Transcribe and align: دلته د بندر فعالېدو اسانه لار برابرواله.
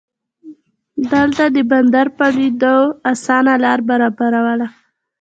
دلته 1.11 1.43
د 1.55 1.57
بندر 1.71 2.07
فعالېدو 2.17 2.75
اسانه 3.11 3.53
لار 3.63 3.79
برابرواله. 3.89 4.67